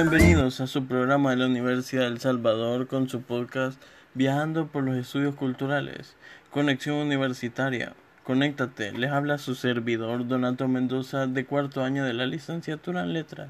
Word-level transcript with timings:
Bienvenidos 0.00 0.60
a 0.60 0.68
su 0.68 0.86
programa 0.86 1.30
de 1.30 1.38
la 1.38 1.46
Universidad 1.46 2.04
del 2.04 2.20
Salvador 2.20 2.86
con 2.86 3.08
su 3.08 3.22
podcast 3.22 3.82
Viajando 4.14 4.68
por 4.68 4.84
los 4.84 4.94
Estudios 4.94 5.34
Culturales, 5.34 6.14
Conexión 6.52 6.98
Universitaria. 6.98 7.94
Conéctate, 8.22 8.92
les 8.92 9.10
habla 9.10 9.38
su 9.38 9.56
servidor 9.56 10.28
Donato 10.28 10.68
Mendoza 10.68 11.26
de 11.26 11.44
cuarto 11.44 11.82
año 11.82 12.04
de 12.04 12.12
la 12.12 12.26
licenciatura 12.26 13.02
en 13.02 13.12
letras. 13.12 13.48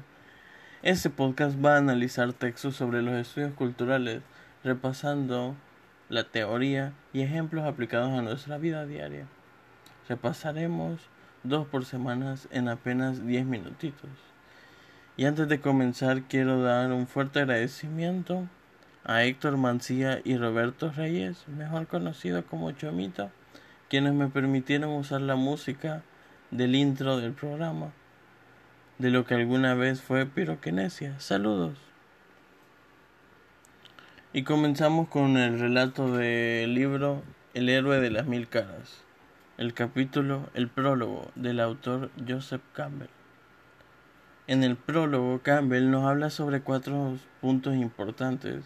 Este 0.81 1.11
podcast 1.11 1.63
va 1.63 1.75
a 1.75 1.77
analizar 1.77 2.33
textos 2.33 2.75
sobre 2.75 3.03
los 3.03 3.13
estudios 3.13 3.53
culturales, 3.53 4.23
repasando 4.63 5.55
la 6.09 6.23
teoría 6.23 6.93
y 7.13 7.21
ejemplos 7.21 7.67
aplicados 7.67 8.17
a 8.17 8.23
nuestra 8.23 8.57
vida 8.57 8.87
diaria. 8.87 9.27
Repasaremos 10.07 10.99
dos 11.43 11.67
por 11.67 11.85
semanas 11.85 12.47
en 12.49 12.69
apenas 12.69 13.27
10 13.27 13.45
minutitos. 13.45 14.09
Y 15.19 15.25
antes 15.25 15.49
de 15.49 15.59
comenzar 15.59 16.21
quiero 16.29 16.61
dar 16.61 16.93
un 16.93 17.05
fuerte 17.05 17.39
agradecimiento 17.39 18.47
a 19.03 19.23
Héctor 19.25 19.57
Mancía 19.57 20.21
y 20.23 20.37
Roberto 20.37 20.93
Reyes, 20.95 21.45
mejor 21.49 21.87
conocido 21.87 22.45
como 22.45 22.71
Chomito, 22.71 23.29
quienes 23.89 24.13
me 24.13 24.29
permitieron 24.29 24.91
usar 24.91 25.19
la 25.19 25.35
música 25.35 26.03
del 26.51 26.73
intro 26.73 27.17
del 27.17 27.33
programa, 27.33 27.91
de 28.97 29.09
lo 29.09 29.25
que 29.25 29.33
alguna 29.33 29.73
vez 29.73 30.01
fue 30.01 30.25
piroquinesia. 30.25 31.19
Saludos. 31.19 31.77
Y 34.31 34.43
comenzamos 34.43 35.09
con 35.09 35.35
el 35.35 35.59
relato 35.59 36.15
del 36.15 36.73
libro 36.73 37.23
El 37.53 37.67
héroe 37.67 37.99
de 37.99 38.09
las 38.09 38.25
mil 38.25 38.47
caras, 38.47 39.03
el 39.57 39.73
capítulo 39.73 40.49
El 40.53 40.69
prólogo 40.69 41.29
del 41.35 41.59
autor 41.59 42.09
Joseph 42.25 42.61
Campbell. 42.71 43.18
En 44.49 44.63
el 44.63 44.77
prólogo, 44.77 45.41
Campbell 45.43 45.91
nos 45.91 46.05
habla 46.05 46.31
sobre 46.31 46.61
cuatro 46.61 47.19
puntos 47.39 47.75
importantes. 47.75 48.63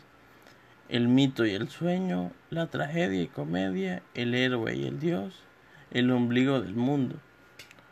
El 0.88 1.10
mito 1.10 1.46
y 1.46 1.52
el 1.52 1.68
sueño, 1.68 2.32
la 2.50 2.68
tragedia 2.68 3.22
y 3.22 3.28
comedia, 3.28 4.02
el 4.14 4.34
héroe 4.34 4.74
y 4.78 4.88
el 4.88 5.02
dios, 5.02 5.44
el 5.92 6.10
ombligo 6.12 6.62
del 6.62 6.74
mundo. 6.74 7.18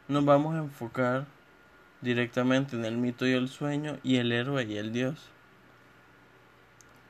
Nos 0.07 0.23
vamos 0.23 0.55
a 0.55 0.59
enfocar 0.59 1.25
directamente 1.99 2.77
en 2.77 2.85
el 2.85 2.95
mito 2.95 3.27
y 3.27 3.33
el 3.33 3.49
sueño 3.49 3.97
y 4.03 4.15
el 4.15 4.31
héroe 4.31 4.63
y 4.63 4.77
el 4.77 4.93
dios. 4.93 5.27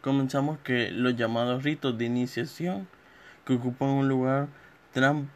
Comenzamos 0.01 0.57
que 0.63 0.89
los 0.89 1.15
llamados 1.15 1.61
ritos 1.61 1.95
de 1.95 2.05
iniciación, 2.05 2.87
que 3.45 3.53
ocupan 3.53 3.89
un 3.89 4.07
lugar 4.07 4.47
tan, 4.95 5.29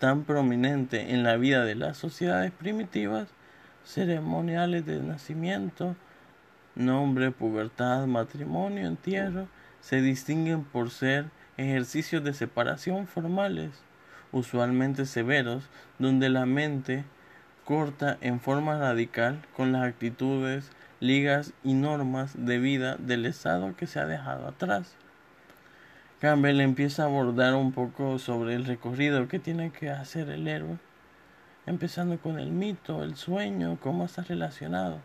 tan 0.00 0.24
prominente 0.24 1.12
en 1.12 1.22
la 1.22 1.36
vida 1.36 1.64
de 1.64 1.76
las 1.76 1.96
sociedades 1.96 2.50
primitivas, 2.50 3.28
ceremoniales 3.84 4.86
de 4.86 5.00
nacimiento, 5.00 5.96
nombre, 6.74 7.30
pubertad, 7.30 8.06
matrimonio, 8.06 8.86
entierro, 8.86 9.48
se 9.80 10.00
distinguen 10.00 10.64
por 10.64 10.90
ser 10.90 11.26
ejercicios 11.56 12.22
de 12.24 12.32
separación 12.32 13.06
formales, 13.06 13.70
usualmente 14.32 15.06
severos, 15.06 15.68
donde 15.98 16.28
la 16.28 16.46
mente 16.46 17.04
corta 17.64 18.18
en 18.20 18.40
forma 18.40 18.78
radical 18.78 19.40
con 19.56 19.72
las 19.72 19.84
actitudes, 19.84 20.70
ligas 21.00 21.52
y 21.64 21.74
normas 21.74 22.32
de 22.36 22.58
vida 22.58 22.96
del 22.96 23.26
estado 23.26 23.74
que 23.76 23.86
se 23.86 24.00
ha 24.00 24.06
dejado 24.06 24.46
atrás. 24.46 24.94
Campbell 26.20 26.60
empieza 26.60 27.02
a 27.02 27.06
abordar 27.06 27.54
un 27.54 27.72
poco 27.72 28.18
sobre 28.18 28.54
el 28.54 28.66
recorrido 28.66 29.26
que 29.26 29.38
tiene 29.38 29.70
que 29.70 29.88
hacer 29.90 30.28
el 30.28 30.46
héroe 30.46 30.78
empezando 31.70 32.18
con 32.18 32.38
el 32.38 32.50
mito, 32.50 33.02
el 33.02 33.16
sueño, 33.16 33.78
cómo 33.80 34.04
está 34.04 34.22
relacionado. 34.22 35.00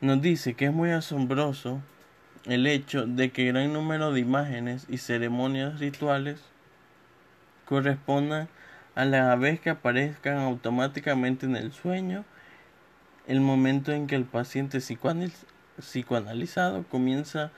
Nos 0.00 0.20
dice 0.20 0.54
que 0.54 0.66
es 0.66 0.72
muy 0.72 0.90
asombroso 0.90 1.80
el 2.44 2.66
hecho 2.66 3.06
de 3.06 3.30
que 3.30 3.46
gran 3.46 3.72
número 3.72 4.12
de 4.12 4.20
imágenes 4.20 4.86
y 4.88 4.98
ceremonias 4.98 5.80
rituales 5.80 6.40
correspondan 7.64 8.48
a 8.94 9.04
la 9.04 9.34
vez 9.36 9.60
que 9.60 9.70
aparezcan 9.70 10.38
automáticamente 10.38 11.46
en 11.46 11.56
el 11.56 11.72
sueño, 11.72 12.24
el 13.26 13.40
momento 13.40 13.92
en 13.92 14.06
que 14.06 14.16
el 14.16 14.24
paciente 14.24 14.80
psicoanalizado 15.78 16.84
comienza 16.84 17.50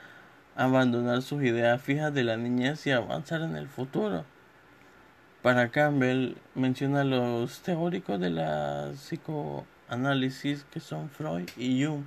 a 0.56 0.64
abandonar 0.64 1.22
sus 1.22 1.42
ideas 1.42 1.80
fijas 1.80 2.12
de 2.12 2.24
la 2.24 2.36
niñez 2.36 2.86
y 2.86 2.90
avanzar 2.90 3.42
en 3.42 3.56
el 3.56 3.68
futuro. 3.68 4.24
Para 5.42 5.70
Campbell 5.70 6.34
menciona 6.54 7.02
los 7.02 7.60
teóricos 7.62 8.20
de 8.20 8.28
la 8.28 8.90
psicoanálisis 8.92 10.66
que 10.70 10.80
son 10.80 11.08
Freud 11.08 11.48
y 11.56 11.82
Jung 11.82 12.02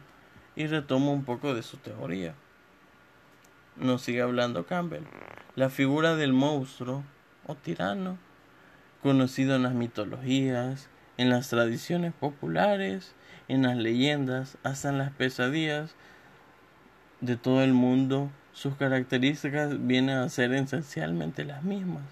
y 0.55 0.67
retoma 0.67 1.09
un 1.09 1.23
poco 1.23 1.55
de 1.55 1.63
su 1.63 1.77
teoría. 1.77 2.35
Nos 3.75 4.03
sigue 4.03 4.21
hablando 4.21 4.67
Campbell. 4.67 5.05
La 5.55 5.71
figura 5.71 6.15
del 6.15 6.31
monstruo 6.31 7.03
o 7.47 7.55
tirano, 7.55 8.19
conocido 9.01 9.55
en 9.55 9.63
las 9.63 9.73
mitologías, 9.73 10.87
en 11.17 11.31
las 11.31 11.49
tradiciones 11.49 12.13
populares, 12.13 13.15
en 13.47 13.63
las 13.63 13.77
leyendas, 13.77 14.59
hasta 14.61 14.89
en 14.89 14.99
las 14.99 15.11
pesadillas 15.11 15.95
de 17.19 17.35
todo 17.35 17.63
el 17.63 17.73
mundo, 17.73 18.29
sus 18.53 18.75
características 18.75 19.87
vienen 19.87 20.17
a 20.17 20.29
ser 20.29 20.53
esencialmente 20.53 21.45
las 21.45 21.63
mismas 21.63 22.03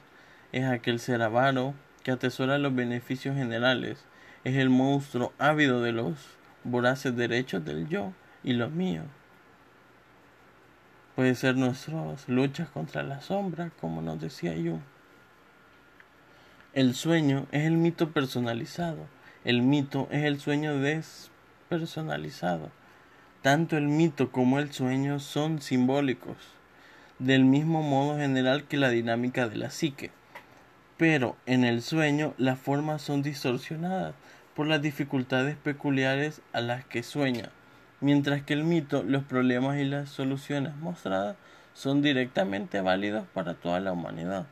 es 0.51 0.65
aquel 0.65 0.99
ser 0.99 1.21
avaro 1.21 1.73
que 2.03 2.11
atesora 2.11 2.57
los 2.57 2.75
beneficios 2.75 3.35
generales, 3.35 4.03
es 4.43 4.55
el 4.55 4.69
monstruo 4.69 5.33
ávido 5.37 5.81
de 5.81 5.91
los 5.91 6.15
voraces 6.63 7.15
derechos 7.15 7.63
del 7.63 7.87
yo 7.87 8.13
y 8.43 8.53
los 8.53 8.71
míos. 8.71 9.05
Puede 11.15 11.35
ser 11.35 11.55
nuestras 11.55 12.27
luchas 12.27 12.69
contra 12.69 13.03
la 13.03 13.21
sombra, 13.21 13.71
como 13.79 14.01
nos 14.01 14.19
decía 14.19 14.55
yo. 14.55 14.79
El 16.73 16.95
sueño 16.95 17.47
es 17.51 17.65
el 17.65 17.73
mito 17.73 18.11
personalizado. 18.11 19.07
El 19.43 19.61
mito 19.61 20.07
es 20.09 20.23
el 20.23 20.39
sueño 20.39 20.77
despersonalizado. 20.77 22.71
Tanto 23.41 23.77
el 23.77 23.87
mito 23.87 24.31
como 24.31 24.59
el 24.59 24.71
sueño 24.71 25.19
son 25.19 25.61
simbólicos, 25.61 26.37
del 27.19 27.43
mismo 27.43 27.81
modo 27.81 28.17
general 28.17 28.63
que 28.63 28.77
la 28.77 28.89
dinámica 28.89 29.47
de 29.47 29.57
la 29.57 29.69
psique 29.69 30.11
pero 31.01 31.35
en 31.47 31.63
el 31.63 31.81
sueño 31.81 32.35
las 32.37 32.59
formas 32.59 33.01
son 33.01 33.23
distorsionadas 33.23 34.13
por 34.55 34.67
las 34.67 34.83
dificultades 34.83 35.55
peculiares 35.55 36.43
a 36.53 36.61
las 36.61 36.85
que 36.85 37.01
sueña, 37.01 37.49
mientras 38.01 38.43
que 38.43 38.53
el 38.53 38.63
mito, 38.63 39.01
los 39.01 39.23
problemas 39.23 39.79
y 39.79 39.83
las 39.83 40.09
soluciones 40.09 40.75
mostradas 40.75 41.37
son 41.73 42.03
directamente 42.03 42.81
válidos 42.81 43.25
para 43.33 43.55
toda 43.55 43.79
la 43.79 43.93
humanidad. 43.93 44.45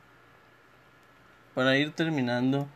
Para 1.54 1.76
ir 1.76 1.92
terminando, 1.92 2.66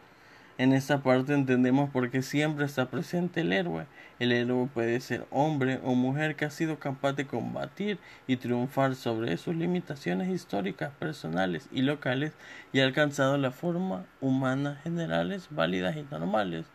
en 0.56 0.72
esta 0.72 1.02
parte 1.02 1.34
entendemos 1.34 1.90
por 1.90 2.10
qué 2.10 2.22
siempre 2.22 2.64
está 2.64 2.86
presente 2.86 3.40
el 3.40 3.52
héroe. 3.52 3.86
El 4.20 4.30
héroe 4.30 4.68
puede 4.72 5.00
ser 5.00 5.26
hombre 5.32 5.80
o 5.82 5.96
mujer 5.96 6.36
que 6.36 6.44
ha 6.44 6.50
sido 6.50 6.78
capaz 6.78 7.14
de 7.14 7.26
combatir 7.26 7.98
y 8.28 8.36
triunfar 8.36 8.94
sobre 8.94 9.36
sus 9.36 9.56
limitaciones 9.56 10.28
históricas, 10.28 10.92
personales 11.00 11.68
y 11.72 11.82
locales 11.82 12.34
y 12.72 12.78
ha 12.78 12.84
alcanzado 12.84 13.36
la 13.36 13.50
forma 13.50 14.04
humana 14.20 14.78
generales, 14.84 15.48
válidas 15.50 15.96
y 15.96 16.06
normales. 16.08 16.66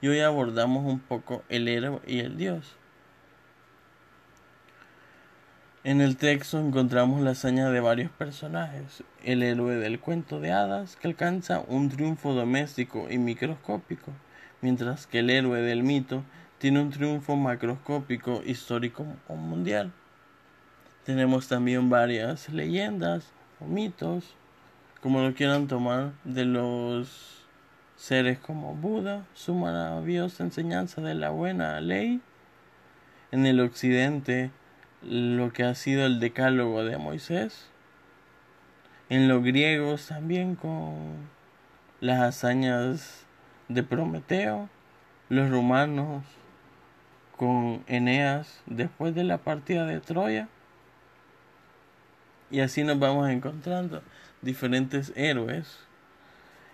Y 0.00 0.08
hoy 0.08 0.20
abordamos 0.20 0.86
un 0.86 0.98
poco 0.98 1.42
el 1.50 1.68
héroe 1.68 2.00
y 2.06 2.20
el 2.20 2.38
dios. 2.38 2.77
En 5.84 6.00
el 6.00 6.16
texto 6.16 6.58
encontramos 6.58 7.20
la 7.20 7.30
hazaña 7.30 7.70
de 7.70 7.78
varios 7.78 8.10
personajes, 8.10 9.04
el 9.22 9.44
héroe 9.44 9.76
del 9.76 10.00
cuento 10.00 10.40
de 10.40 10.50
hadas 10.50 10.96
que 10.96 11.06
alcanza 11.06 11.62
un 11.68 11.88
triunfo 11.88 12.34
doméstico 12.34 13.06
y 13.08 13.18
microscópico, 13.18 14.10
mientras 14.60 15.06
que 15.06 15.20
el 15.20 15.30
héroe 15.30 15.62
del 15.62 15.84
mito 15.84 16.24
tiene 16.58 16.80
un 16.80 16.90
triunfo 16.90 17.36
macroscópico, 17.36 18.42
histórico 18.44 19.06
o 19.28 19.36
mundial. 19.36 19.92
Tenemos 21.04 21.46
también 21.46 21.88
varias 21.88 22.48
leyendas 22.48 23.30
o 23.60 23.64
mitos, 23.64 24.34
como 25.00 25.22
lo 25.22 25.32
quieran 25.32 25.68
tomar, 25.68 26.10
de 26.24 26.44
los 26.44 27.46
seres 27.94 28.40
como 28.40 28.74
Buda, 28.74 29.24
su 29.32 29.54
maravillosa 29.54 30.42
enseñanza 30.42 31.00
de 31.02 31.14
la 31.14 31.30
buena 31.30 31.80
ley. 31.80 32.20
En 33.30 33.46
el 33.46 33.60
occidente 33.60 34.50
lo 35.02 35.52
que 35.52 35.64
ha 35.64 35.74
sido 35.74 36.06
el 36.06 36.20
decálogo 36.20 36.84
de 36.84 36.98
Moisés. 36.98 37.68
En 39.08 39.28
los 39.28 39.42
griegos 39.42 40.06
también 40.06 40.54
con 40.54 41.28
las 42.00 42.20
hazañas 42.20 43.26
de 43.68 43.82
Prometeo. 43.82 44.68
Los 45.28 45.50
romanos 45.50 46.24
con 47.36 47.84
Eneas 47.86 48.62
después 48.66 49.14
de 49.14 49.24
la 49.24 49.38
partida 49.38 49.86
de 49.86 50.00
Troya. 50.00 50.48
Y 52.50 52.60
así 52.60 52.82
nos 52.82 52.98
vamos 52.98 53.28
encontrando 53.28 54.02
diferentes 54.42 55.12
héroes 55.16 55.78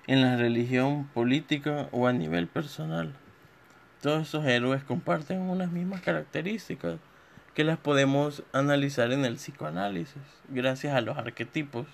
en 0.06 0.22
la 0.22 0.36
religión 0.36 1.06
política 1.14 1.88
o 1.90 2.06
a 2.06 2.12
nivel 2.12 2.46
personal. 2.46 3.12
todos 4.02 4.28
esos 4.28 4.44
héroes 4.44 4.84
comparten 4.84 5.40
unas 5.40 5.70
mismas 5.70 6.02
características 6.02 6.98
que 7.54 7.64
las 7.64 7.78
podemos 7.78 8.42
analizar 8.52 9.12
en 9.12 9.24
el 9.24 9.36
psicoanálisis 9.36 10.22
gracias 10.48 10.94
a 10.94 11.00
los 11.00 11.16
arquetipos. 11.16 11.86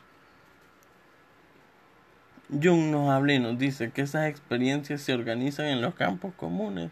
Jung 2.51 2.91
nos 2.91 3.11
habla 3.11 3.35
y 3.35 3.39
nos 3.39 3.59
dice 3.59 3.91
que 3.93 4.03
esas 4.03 4.29
experiencias 4.29 5.03
se 5.03 5.15
organizan 5.15 5.67
en 5.67 5.83
los 5.83 5.95
campos 5.95 6.33
comunes 6.35 6.91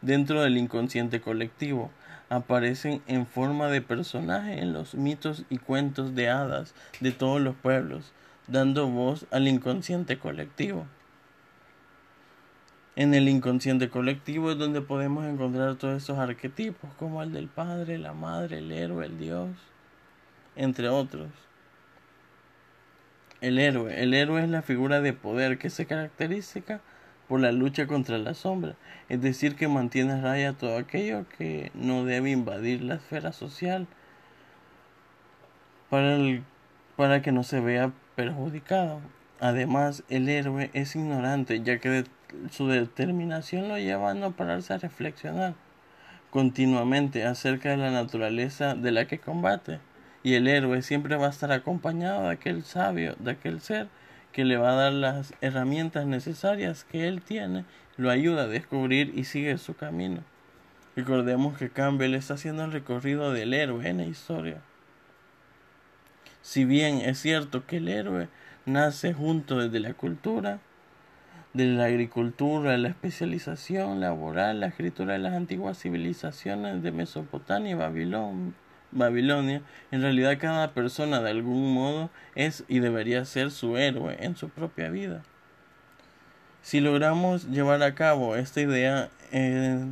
dentro 0.00 0.42
del 0.42 0.56
inconsciente 0.56 1.20
colectivo, 1.20 1.90
aparecen 2.28 3.02
en 3.06 3.26
forma 3.26 3.68
de 3.68 3.82
personaje 3.82 4.60
en 4.60 4.72
los 4.72 4.94
mitos 4.94 5.44
y 5.48 5.58
cuentos 5.58 6.14
de 6.14 6.28
hadas 6.28 6.74
de 7.00 7.12
todos 7.12 7.40
los 7.40 7.54
pueblos, 7.54 8.12
dando 8.48 8.88
voz 8.88 9.26
al 9.30 9.46
inconsciente 9.46 10.18
colectivo. 10.18 10.86
En 12.96 13.12
el 13.12 13.28
inconsciente 13.28 13.90
colectivo 13.90 14.50
es 14.50 14.56
donde 14.56 14.80
podemos 14.80 15.26
encontrar 15.26 15.74
todos 15.76 16.02
esos 16.02 16.18
arquetipos, 16.18 16.94
como 16.94 17.22
el 17.22 17.30
del 17.30 17.46
padre, 17.46 17.98
la 17.98 18.14
madre, 18.14 18.58
el 18.58 18.72
héroe, 18.72 19.04
el 19.04 19.18
dios, 19.18 19.50
entre 20.56 20.88
otros. 20.88 21.28
El 23.42 23.58
héroe. 23.58 24.02
El 24.02 24.14
héroe 24.14 24.42
es 24.42 24.48
la 24.48 24.62
figura 24.62 25.02
de 25.02 25.12
poder 25.12 25.58
que 25.58 25.68
se 25.68 25.84
caracteriza 25.84 26.80
por 27.28 27.38
la 27.40 27.52
lucha 27.52 27.86
contra 27.86 28.16
la 28.16 28.32
sombra, 28.32 28.76
es 29.10 29.20
decir, 29.20 29.56
que 29.56 29.68
mantiene 29.68 30.14
a 30.14 30.20
raya 30.22 30.54
todo 30.54 30.78
aquello 30.78 31.26
que 31.36 31.70
no 31.74 32.06
debe 32.06 32.30
invadir 32.30 32.80
la 32.82 32.94
esfera 32.94 33.32
social 33.32 33.86
para, 35.90 36.16
para 36.96 37.20
que 37.20 37.30
no 37.30 37.42
se 37.42 37.60
vea 37.60 37.92
perjudicado. 38.14 39.00
Además, 39.38 40.02
el 40.08 40.30
héroe 40.30 40.70
es 40.72 40.96
ignorante, 40.96 41.62
ya 41.62 41.78
que 41.78 42.06
su 42.50 42.68
determinación 42.68 43.68
lo 43.68 43.78
lleva 43.78 44.10
a 44.10 44.14
no 44.14 44.32
pararse 44.32 44.74
a 44.74 44.78
reflexionar 44.78 45.54
continuamente 46.36 47.24
acerca 47.24 47.70
de 47.70 47.78
la 47.78 47.90
naturaleza 47.90 48.74
de 48.74 48.92
la 48.92 49.06
que 49.06 49.18
combate. 49.18 49.78
Y 50.22 50.34
el 50.34 50.48
héroe 50.48 50.82
siempre 50.82 51.16
va 51.16 51.28
a 51.28 51.30
estar 51.30 51.50
acompañado 51.50 52.24
de 52.24 52.32
aquel 52.32 52.62
sabio, 52.62 53.14
de 53.18 53.30
aquel 53.30 53.62
ser 53.62 53.88
que 54.32 54.44
le 54.44 54.58
va 54.58 54.72
a 54.72 54.76
dar 54.76 54.92
las 54.92 55.32
herramientas 55.40 56.04
necesarias 56.04 56.84
que 56.84 57.08
él 57.08 57.22
tiene, 57.22 57.64
lo 57.96 58.10
ayuda 58.10 58.42
a 58.42 58.48
descubrir 58.48 59.12
y 59.16 59.24
sigue 59.24 59.56
su 59.56 59.76
camino. 59.76 60.24
Recordemos 60.94 61.56
que 61.56 61.70
Campbell 61.70 62.14
está 62.14 62.34
haciendo 62.34 62.64
el 62.64 62.72
recorrido 62.72 63.32
del 63.32 63.54
héroe 63.54 63.88
en 63.88 63.96
la 63.96 64.04
historia. 64.04 64.60
Si 66.42 66.66
bien 66.66 67.00
es 67.00 67.18
cierto 67.18 67.66
que 67.66 67.78
el 67.78 67.88
héroe 67.88 68.28
nace 68.66 69.14
junto 69.14 69.58
desde 69.58 69.80
la 69.80 69.94
cultura, 69.94 70.58
de 71.56 71.64
la 71.64 71.86
agricultura, 71.86 72.76
la 72.76 72.88
especialización 72.88 73.98
laboral, 74.00 74.60
la 74.60 74.66
escritura 74.66 75.14
de 75.14 75.20
las 75.20 75.32
antiguas 75.32 75.78
civilizaciones 75.78 76.82
de 76.82 76.92
Mesopotamia 76.92 77.72
y 77.72 78.54
Babilonia, 78.92 79.62
en 79.90 80.02
realidad 80.02 80.36
cada 80.38 80.74
persona 80.74 81.22
de 81.22 81.30
algún 81.30 81.72
modo 81.72 82.10
es 82.34 82.64
y 82.68 82.80
debería 82.80 83.24
ser 83.24 83.50
su 83.50 83.78
héroe 83.78 84.18
en 84.20 84.36
su 84.36 84.50
propia 84.50 84.90
vida. 84.90 85.22
Si 86.60 86.80
logramos 86.80 87.48
llevar 87.48 87.82
a 87.82 87.94
cabo 87.94 88.36
esta 88.36 88.60
idea, 88.60 89.08
eh, 89.32 89.82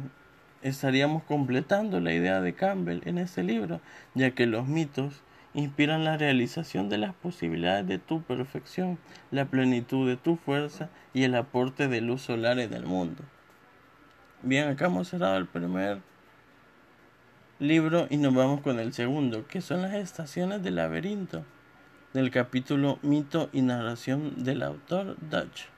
estaríamos 0.60 1.22
completando 1.22 1.98
la 2.00 2.12
idea 2.12 2.42
de 2.42 2.52
Campbell 2.52 3.00
en 3.06 3.16
este 3.16 3.42
libro, 3.42 3.80
ya 4.14 4.32
que 4.32 4.46
los 4.46 4.66
mitos 4.66 5.22
inspiran 5.54 6.04
la 6.04 6.16
realización 6.16 6.88
de 6.88 6.98
las 6.98 7.14
posibilidades 7.14 7.86
de 7.86 7.98
tu 7.98 8.22
perfección, 8.22 8.98
la 9.30 9.46
plenitud 9.46 10.06
de 10.08 10.16
tu 10.16 10.36
fuerza 10.36 10.90
y 11.14 11.22
el 11.22 11.34
aporte 11.36 11.88
de 11.88 12.00
luz 12.00 12.22
solar 12.22 12.58
en 12.58 12.74
el 12.74 12.84
mundo. 12.84 13.22
Bien, 14.42 14.68
acá 14.68 14.86
hemos 14.86 15.08
cerrado 15.08 15.36
el 15.36 15.46
primer 15.46 16.00
libro 17.60 18.08
y 18.10 18.16
nos 18.16 18.34
vamos 18.34 18.60
con 18.60 18.80
el 18.80 18.92
segundo, 18.92 19.46
que 19.46 19.60
son 19.60 19.82
las 19.82 19.94
estaciones 19.94 20.62
del 20.62 20.76
laberinto, 20.76 21.44
del 22.12 22.30
capítulo 22.30 22.98
Mito 23.02 23.48
y 23.52 23.62
narración 23.62 24.44
del 24.44 24.62
autor 24.62 25.16
Dutch. 25.30 25.68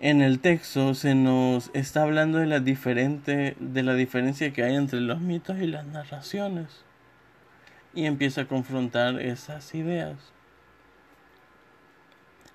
En 0.00 0.22
el 0.22 0.40
texto 0.40 0.94
se 0.94 1.14
nos 1.14 1.70
está 1.72 2.02
hablando 2.02 2.38
de 2.38 2.46
la, 2.46 2.58
diferente, 2.60 3.54
de 3.60 3.82
la 3.82 3.94
diferencia 3.94 4.52
que 4.52 4.64
hay 4.64 4.74
entre 4.74 5.00
los 5.00 5.20
mitos 5.20 5.58
y 5.58 5.66
las 5.66 5.84
narraciones 5.84 6.84
y 7.94 8.06
empieza 8.06 8.42
a 8.42 8.46
confrontar 8.46 9.20
esas 9.20 9.74
ideas. 9.74 10.16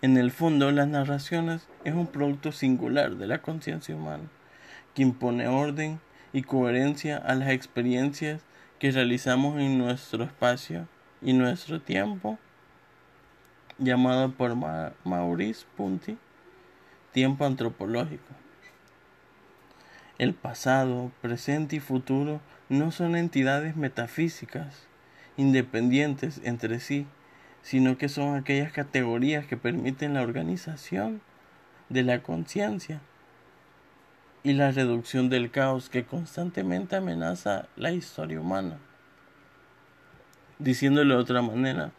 En 0.02 0.18
el 0.18 0.32
fondo, 0.32 0.72
las 0.72 0.88
narraciones 0.88 1.68
es 1.84 1.94
un 1.94 2.08
producto 2.08 2.52
singular 2.52 3.16
de 3.16 3.28
la 3.28 3.42
conciencia 3.42 3.96
humana, 3.96 4.30
que 4.94 5.02
impone 5.02 5.48
orden 5.48 6.00
y 6.34 6.44
coherencia 6.44 7.18
a 7.18 7.36
las 7.36 7.50
experiencias 7.50 8.42
que 8.80 8.92
realizamos 8.92 9.60
en 9.60 9.78
nuestro 9.78 10.24
espacio 10.24 10.88
y 11.22 11.34
nuestro 11.34 11.82
tiempo, 11.82 12.38
llamado 13.78 14.32
por 14.32 14.56
Maurice 15.04 15.66
Punti 15.76 16.18
tiempo 17.16 17.46
antropológico. 17.46 18.34
El 20.18 20.34
pasado, 20.34 21.14
presente 21.22 21.78
y 21.78 21.80
futuro 21.80 22.42
no 22.68 22.92
son 22.92 23.16
entidades 23.16 23.78
metafísicas, 23.78 24.86
independientes 25.38 26.42
entre 26.44 26.80
sí, 26.80 27.08
sino 27.62 27.98
que 27.98 28.10
son 28.10 28.36
aquellas 28.36 28.72
categorías 28.72 29.46
que 29.46 29.58
permiten 29.58 30.14
la 30.14 30.22
organización 30.22 31.22
de 31.90 32.04
la 32.04 32.22
conciencia 32.22 33.02
y 34.44 34.54
la 34.54 34.72
reducción 34.72 35.30
del 35.30 35.50
caos 35.50 35.90
que 35.90 36.06
constantemente 36.06 36.96
amenaza 36.96 37.68
la 37.76 37.92
historia 37.92 38.40
humana. 38.40 38.78
Diciéndolo 40.60 41.16
de 41.16 41.22
otra 41.22 41.42
manera, 41.42 41.92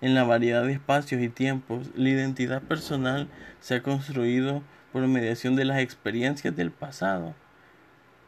en 0.00 0.14
la 0.14 0.24
variedad 0.24 0.64
de 0.64 0.72
espacios 0.72 1.22
y 1.22 1.28
tiempos, 1.28 1.90
la 1.94 2.08
identidad 2.08 2.60
personal 2.60 3.28
se 3.60 3.76
ha 3.76 3.82
construido 3.82 4.62
por 4.92 5.06
mediación 5.06 5.54
de 5.54 5.64
las 5.64 5.78
experiencias 5.78 6.54
del 6.54 6.72
pasado, 6.72 7.34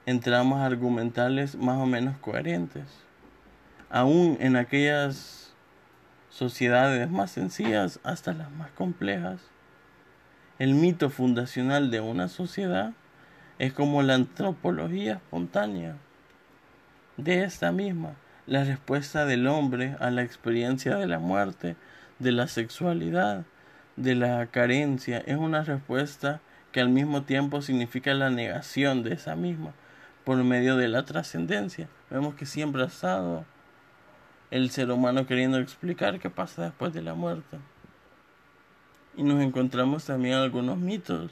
en 0.06 0.20
tramas 0.20 0.60
argumentales 0.60 1.56
más 1.56 1.78
o 1.78 1.86
menos 1.86 2.16
coherentes 2.18 3.03
aún 3.94 4.38
en 4.40 4.56
aquellas 4.56 5.54
sociedades 6.28 7.08
más 7.08 7.30
sencillas 7.30 8.00
hasta 8.02 8.32
las 8.32 8.50
más 8.50 8.72
complejas. 8.72 9.40
El 10.58 10.74
mito 10.74 11.10
fundacional 11.10 11.92
de 11.92 12.00
una 12.00 12.26
sociedad 12.26 12.92
es 13.60 13.72
como 13.72 14.02
la 14.02 14.14
antropología 14.14 15.12
espontánea 15.12 15.94
de 17.18 17.44
esta 17.44 17.70
misma, 17.70 18.16
la 18.48 18.64
respuesta 18.64 19.26
del 19.26 19.46
hombre 19.46 19.96
a 20.00 20.10
la 20.10 20.22
experiencia 20.22 20.96
de 20.96 21.06
la 21.06 21.20
muerte, 21.20 21.76
de 22.18 22.32
la 22.32 22.48
sexualidad, 22.48 23.44
de 23.94 24.16
la 24.16 24.44
carencia, 24.46 25.18
es 25.18 25.36
una 25.36 25.62
respuesta 25.62 26.40
que 26.72 26.80
al 26.80 26.88
mismo 26.88 27.22
tiempo 27.22 27.62
significa 27.62 28.12
la 28.12 28.30
negación 28.30 29.04
de 29.04 29.14
esa 29.14 29.36
misma 29.36 29.72
por 30.24 30.42
medio 30.42 30.76
de 30.76 30.88
la 30.88 31.04
trascendencia. 31.04 31.88
Vemos 32.10 32.34
que 32.34 32.44
siempre 32.44 32.82
ha 32.82 32.86
estado 32.86 33.44
el 34.50 34.70
ser 34.70 34.90
humano 34.90 35.26
queriendo 35.26 35.58
explicar 35.58 36.18
qué 36.18 36.30
pasa 36.30 36.64
después 36.64 36.92
de 36.92 37.02
la 37.02 37.14
muerte. 37.14 37.58
Y 39.16 39.22
nos 39.22 39.42
encontramos 39.42 40.04
también 40.04 40.34
algunos 40.34 40.78
mitos, 40.78 41.30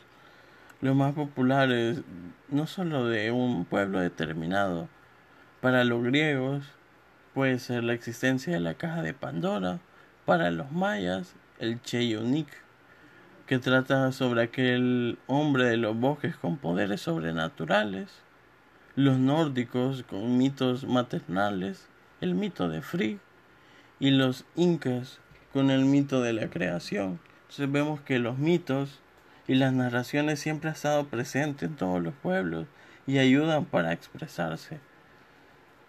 los 0.80 0.96
más 0.96 1.14
populares, 1.14 2.02
no 2.48 2.66
solo 2.66 3.06
de 3.06 3.30
un 3.30 3.64
pueblo 3.64 4.00
determinado. 4.00 4.88
Para 5.60 5.84
los 5.84 6.02
griegos 6.02 6.64
puede 7.34 7.58
ser 7.58 7.84
la 7.84 7.92
existencia 7.92 8.52
de 8.52 8.60
la 8.60 8.74
caja 8.74 9.02
de 9.02 9.14
Pandora, 9.14 9.78
para 10.24 10.50
los 10.50 10.70
mayas 10.72 11.34
el 11.58 11.80
Cheyunik, 11.82 12.48
que 13.46 13.58
trata 13.58 14.12
sobre 14.12 14.42
aquel 14.42 15.18
hombre 15.26 15.64
de 15.64 15.76
los 15.76 15.96
bosques 15.96 16.36
con 16.36 16.56
poderes 16.56 17.02
sobrenaturales, 17.02 18.10
los 18.96 19.18
nórdicos 19.18 20.02
con 20.02 20.36
mitos 20.38 20.84
maternales, 20.84 21.88
el 22.22 22.34
mito 22.34 22.68
de 22.68 22.80
Frigg 22.82 23.18
y 24.00 24.10
los 24.12 24.46
incas 24.54 25.18
con 25.52 25.70
el 25.70 25.84
mito 25.84 26.22
de 26.22 26.32
la 26.32 26.48
creación. 26.48 27.20
Entonces 27.42 27.70
vemos 27.70 28.00
que 28.00 28.18
los 28.18 28.38
mitos 28.38 29.00
y 29.46 29.56
las 29.56 29.72
narraciones 29.72 30.38
siempre 30.38 30.70
han 30.70 30.76
estado 30.76 31.06
presentes 31.08 31.68
en 31.68 31.76
todos 31.76 32.00
los 32.00 32.14
pueblos 32.14 32.66
y 33.06 33.18
ayudan 33.18 33.64
para 33.64 33.92
expresarse. 33.92 34.78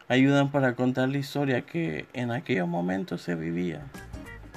Ayudan 0.09 0.51
para 0.51 0.75
contar 0.75 1.09
la 1.09 1.19
historia 1.19 1.61
que 1.61 2.07
en 2.13 2.31
aquellos 2.31 2.67
momentos 2.67 3.21
se 3.21 3.35
vivía. 3.35 3.83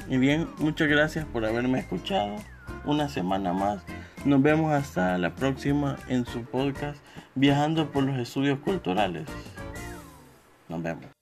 Y 0.08 0.16
bien, 0.16 0.48
muchas 0.58 0.88
gracias 0.88 1.24
por 1.26 1.44
haberme 1.44 1.78
escuchado. 1.78 2.36
Una 2.84 3.08
semana 3.08 3.52
más. 3.52 3.82
Nos 4.24 4.42
vemos 4.42 4.72
hasta 4.72 5.18
la 5.18 5.34
próxima 5.34 5.96
en 6.08 6.24
su 6.26 6.42
podcast 6.42 6.98
Viajando 7.34 7.92
por 7.92 8.02
los 8.04 8.18
Estudios 8.18 8.58
Culturales. 8.60 9.28
Nos 10.68 10.82
vemos. 10.82 11.15